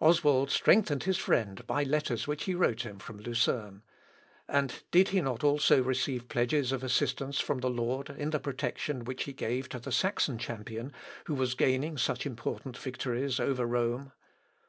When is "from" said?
3.00-3.18, 7.40-7.58